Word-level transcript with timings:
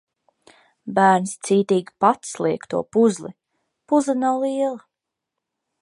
Bērns 0.99 1.33
cītīgi 1.49 1.93
pats 2.05 2.33
liek 2.45 2.65
to 2.73 2.81
puzli. 2.97 3.31
Puzle 3.93 4.17
nav 4.25 4.41
liela. 4.47 4.85